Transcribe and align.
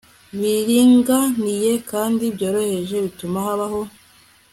biringaniye 0.39 1.71
kandi 1.91 2.23
byoroheje 2.35 2.95
bituma 3.05 3.37
habaho 3.47 3.81